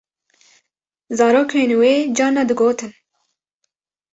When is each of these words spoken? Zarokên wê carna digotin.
Zarokên 1.17 1.71
wê 1.79 1.91
carna 2.17 2.43
digotin. 2.49 2.91